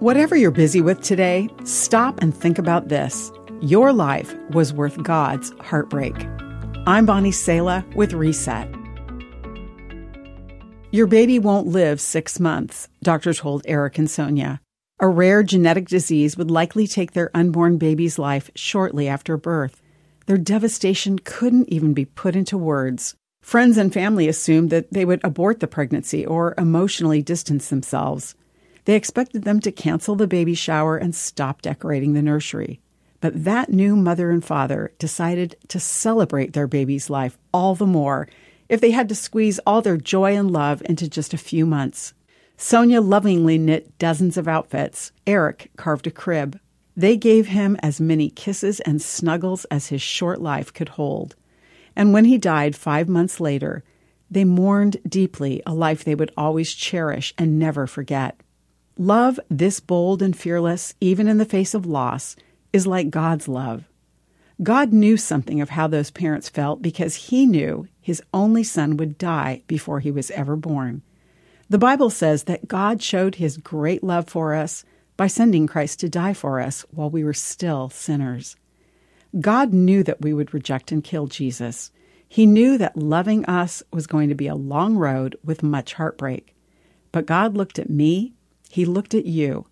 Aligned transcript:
Whatever 0.00 0.36
you're 0.36 0.52
busy 0.52 0.80
with 0.80 1.02
today, 1.02 1.48
stop 1.64 2.22
and 2.22 2.32
think 2.32 2.56
about 2.56 2.88
this. 2.88 3.32
Your 3.60 3.92
life 3.92 4.32
was 4.50 4.72
worth 4.72 5.02
God's 5.02 5.52
heartbreak. 5.58 6.14
I'm 6.86 7.04
Bonnie 7.04 7.32
Sala 7.32 7.84
with 7.96 8.12
Reset. 8.12 8.72
Your 10.92 11.08
baby 11.08 11.40
won't 11.40 11.66
live 11.66 12.00
six 12.00 12.38
months, 12.38 12.88
doctor 13.02 13.34
told 13.34 13.62
Eric 13.66 13.98
and 13.98 14.08
Sonia. 14.08 14.60
A 15.00 15.08
rare 15.08 15.42
genetic 15.42 15.88
disease 15.88 16.36
would 16.36 16.48
likely 16.48 16.86
take 16.86 17.10
their 17.10 17.32
unborn 17.34 17.76
baby's 17.76 18.20
life 18.20 18.52
shortly 18.54 19.08
after 19.08 19.36
birth. 19.36 19.82
Their 20.26 20.38
devastation 20.38 21.18
couldn't 21.18 21.70
even 21.70 21.92
be 21.92 22.04
put 22.04 22.36
into 22.36 22.56
words. 22.56 23.16
Friends 23.42 23.76
and 23.76 23.92
family 23.92 24.28
assumed 24.28 24.70
that 24.70 24.92
they 24.92 25.04
would 25.04 25.20
abort 25.24 25.58
the 25.58 25.66
pregnancy 25.66 26.24
or 26.24 26.54
emotionally 26.56 27.20
distance 27.20 27.68
themselves. 27.68 28.36
They 28.88 28.94
expected 28.94 29.42
them 29.42 29.60
to 29.60 29.70
cancel 29.70 30.16
the 30.16 30.26
baby 30.26 30.54
shower 30.54 30.96
and 30.96 31.14
stop 31.14 31.60
decorating 31.60 32.14
the 32.14 32.22
nursery. 32.22 32.80
But 33.20 33.44
that 33.44 33.70
new 33.70 33.94
mother 33.94 34.30
and 34.30 34.42
father 34.42 34.94
decided 34.98 35.56
to 35.68 35.78
celebrate 35.78 36.54
their 36.54 36.66
baby's 36.66 37.10
life 37.10 37.36
all 37.52 37.74
the 37.74 37.84
more 37.84 38.30
if 38.66 38.80
they 38.80 38.92
had 38.92 39.10
to 39.10 39.14
squeeze 39.14 39.58
all 39.66 39.82
their 39.82 39.98
joy 39.98 40.34
and 40.34 40.50
love 40.50 40.80
into 40.86 41.06
just 41.06 41.34
a 41.34 41.36
few 41.36 41.66
months. 41.66 42.14
Sonia 42.56 43.02
lovingly 43.02 43.58
knit 43.58 43.98
dozens 43.98 44.38
of 44.38 44.48
outfits. 44.48 45.12
Eric 45.26 45.70
carved 45.76 46.06
a 46.06 46.10
crib. 46.10 46.58
They 46.96 47.18
gave 47.18 47.48
him 47.48 47.76
as 47.82 48.00
many 48.00 48.30
kisses 48.30 48.80
and 48.80 49.02
snuggles 49.02 49.66
as 49.66 49.88
his 49.88 50.00
short 50.00 50.40
life 50.40 50.72
could 50.72 50.88
hold. 50.88 51.36
And 51.94 52.14
when 52.14 52.24
he 52.24 52.38
died 52.38 52.74
five 52.74 53.06
months 53.06 53.38
later, 53.38 53.84
they 54.30 54.46
mourned 54.46 54.96
deeply 55.06 55.62
a 55.66 55.74
life 55.74 56.04
they 56.04 56.14
would 56.14 56.32
always 56.38 56.72
cherish 56.72 57.34
and 57.36 57.58
never 57.58 57.86
forget. 57.86 58.40
Love 59.00 59.38
this 59.48 59.78
bold 59.78 60.20
and 60.20 60.36
fearless, 60.36 60.92
even 61.00 61.28
in 61.28 61.38
the 61.38 61.44
face 61.44 61.72
of 61.72 61.86
loss, 61.86 62.34
is 62.72 62.84
like 62.84 63.10
God's 63.10 63.46
love. 63.46 63.84
God 64.60 64.92
knew 64.92 65.16
something 65.16 65.60
of 65.60 65.70
how 65.70 65.86
those 65.86 66.10
parents 66.10 66.48
felt 66.48 66.82
because 66.82 67.14
he 67.14 67.46
knew 67.46 67.86
his 68.00 68.20
only 68.34 68.64
son 68.64 68.96
would 68.96 69.16
die 69.16 69.62
before 69.68 70.00
he 70.00 70.10
was 70.10 70.32
ever 70.32 70.56
born. 70.56 71.02
The 71.70 71.78
Bible 71.78 72.10
says 72.10 72.44
that 72.44 72.66
God 72.66 73.00
showed 73.00 73.36
his 73.36 73.56
great 73.56 74.02
love 74.02 74.28
for 74.28 74.52
us 74.52 74.84
by 75.16 75.28
sending 75.28 75.68
Christ 75.68 76.00
to 76.00 76.08
die 76.08 76.34
for 76.34 76.58
us 76.60 76.84
while 76.90 77.08
we 77.08 77.22
were 77.22 77.34
still 77.34 77.90
sinners. 77.90 78.56
God 79.38 79.72
knew 79.72 80.02
that 80.02 80.22
we 80.22 80.32
would 80.32 80.52
reject 80.52 80.90
and 80.90 81.04
kill 81.04 81.28
Jesus. 81.28 81.92
He 82.26 82.46
knew 82.46 82.78
that 82.78 82.96
loving 82.96 83.44
us 83.44 83.84
was 83.92 84.08
going 84.08 84.28
to 84.28 84.34
be 84.34 84.48
a 84.48 84.56
long 84.56 84.96
road 84.96 85.36
with 85.44 85.62
much 85.62 85.94
heartbreak. 85.94 86.56
But 87.12 87.26
God 87.26 87.56
looked 87.56 87.78
at 87.78 87.88
me, 87.88 88.34
He 88.68 88.84
looked 88.84 89.14
at 89.14 89.26
you, 89.26 89.66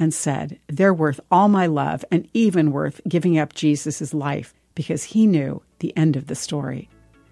and 0.00 0.14
said, 0.14 0.58
They're 0.66 0.94
worth 0.94 1.20
all 1.30 1.48
my 1.48 1.66
love 1.66 2.04
and 2.10 2.26
even 2.32 2.72
worth 2.72 3.00
giving 3.06 3.38
up 3.38 3.52
Jesus' 3.52 4.14
life 4.14 4.54
because 4.74 5.04
he 5.04 5.26
knew 5.26 5.62
the 5.80 5.96
end 5.96 6.16
of 6.16 6.26
the 6.26 6.34
story. 6.34 6.88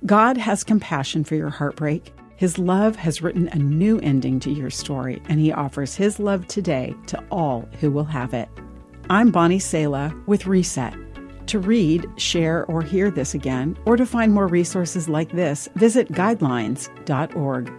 God 0.07 0.37
has 0.37 0.63
compassion 0.63 1.25
for 1.25 1.35
your 1.35 1.49
heartbreak. 1.49 2.13
His 2.37 2.59
love 2.59 2.95
has 2.97 3.23
written 3.23 3.49
a 3.49 3.57
new 3.57 3.99
ending 4.01 4.39
to 4.41 4.51
your 4.51 4.71
story, 4.71 5.21
and 5.29 5.41
he 5.41 5.51
offers 5.51 5.97
his 5.97 6.21
love 6.21 6.47
today 6.47 6.95
to 7.07 7.25
all 7.33 7.67
who 7.81 7.91
will 7.91 8.05
have 8.05 8.33
it. 8.33 8.49
I'm 9.11 9.33
Bonnie 9.33 9.59
Sala 9.59 10.15
with 10.27 10.47
Reset. 10.47 10.95
To 11.49 11.59
read, 11.59 12.07
share, 12.19 12.67
or 12.67 12.83
hear 12.83 13.11
this 13.11 13.35
again, 13.35 13.77
or 13.87 13.97
to 13.97 14.05
find 14.05 14.33
more 14.33 14.47
resources 14.47 15.09
like 15.09 15.33
this, 15.33 15.69
visit 15.75 16.13
guidelines.org. 16.13 17.73